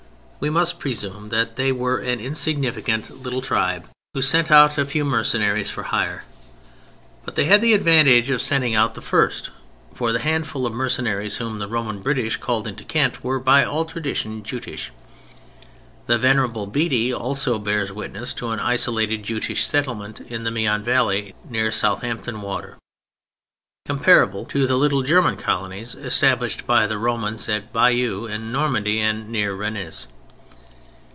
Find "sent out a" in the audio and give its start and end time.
4.23-4.87